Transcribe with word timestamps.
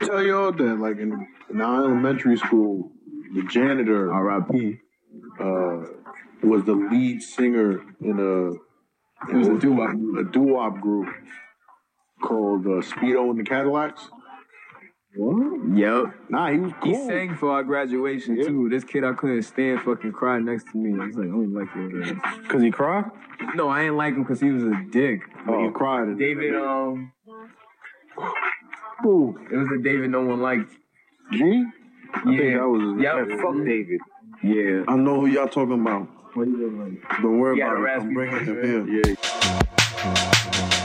tell 0.00 0.22
y'all 0.22 0.52
that 0.52 0.78
like 0.78 0.98
in, 0.98 1.26
in 1.50 1.60
our 1.60 1.84
elementary 1.84 2.36
school, 2.36 2.92
the 3.34 3.42
janitor 3.44 4.12
R.I.P. 4.12 4.78
uh, 5.38 5.86
was 6.42 6.64
the 6.64 6.74
lead 6.90 7.22
singer 7.22 7.80
in 8.00 8.18
a 8.18 9.30
It 9.30 9.36
was 9.36 9.48
a 9.48 9.58
doo-wop. 9.58 9.90
a 10.18 10.24
doo-wop 10.24 10.80
group 10.80 11.08
called 12.22 12.66
uh, 12.66 12.80
Speedo 12.82 13.30
and 13.30 13.38
the 13.38 13.44
Cadillacs. 13.44 14.08
What? 15.16 15.76
Yep. 15.76 16.14
Nah, 16.30 16.50
he 16.52 16.58
was 16.58 16.72
cool. 16.80 16.94
He 16.94 17.06
sang 17.06 17.36
for 17.36 17.50
our 17.50 17.64
graduation 17.64 18.36
Yeah. 18.36 18.44
too. 18.46 18.68
This 18.68 18.84
kid 18.84 19.02
I 19.04 19.12
couldn't 19.12 19.42
stand 19.42 19.80
fucking 19.82 20.12
cried 20.12 20.42
next 20.44 20.70
to 20.70 20.76
me. 20.78 20.92
I 21.00 21.06
was 21.06 21.16
like, 21.16 21.26
I 21.26 21.30
don't 21.30 21.52
like 21.52 21.68
you. 21.74 22.20
Cause 22.48 22.62
he 22.62 22.70
cried. 22.70 23.06
No, 23.54 23.68
I 23.68 23.82
ain't 23.84 23.96
like 23.96 24.14
him 24.14 24.22
because 24.22 24.40
he 24.40 24.50
was 24.50 24.62
a 24.62 24.84
dick. 24.90 25.22
Oh, 25.48 25.64
he 25.66 25.72
cried. 25.72 26.16
David, 26.16 26.54
um, 26.54 27.12
who? 29.02 29.38
It 29.50 29.56
was 29.56 29.68
a 29.78 29.82
David 29.82 30.10
no 30.10 30.22
one 30.22 30.40
liked. 30.40 30.70
G? 31.32 31.42
I 31.42 32.30
yeah. 32.30 32.38
think 32.38 32.54
that 32.58 32.68
was. 32.68 33.02
Yeah, 33.02 33.16
David. 33.16 33.40
fuck 33.40 33.54
David. 33.64 34.00
Yeah. 34.42 34.84
I 34.88 34.96
know 34.96 35.20
who 35.20 35.26
y'all 35.26 35.48
talking 35.48 35.80
about. 35.80 36.08
What 36.34 36.48
you 36.48 36.56
doing? 36.56 37.02
Don't 37.22 37.38
worry 37.38 37.60
about 37.60 37.82
it. 37.82 38.02
I'm 38.02 38.14
bringing 38.14 38.44
him 38.44 38.86
here. 38.86 39.16
Yeah. 39.16 40.76